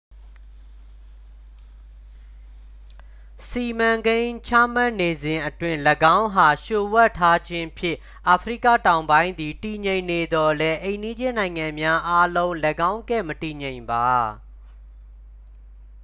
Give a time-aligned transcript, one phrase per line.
[3.47, 5.79] စီမံကိန်းချမှတ်နေစဉ်အတွင်း
[6.17, 12.51] ၎င်းအား လျို့ဝှက်ထားခြင်းဖြင့် အာဖရိကတောင်ပိုင်းသည် တည်ငြိမ်နေသော်လည်း အိမ်နီးချင်းနိုင်ငံများအားလုံး
[12.91, 14.09] ၎င်းကဲ့ မတည်ငြိမ်ပါ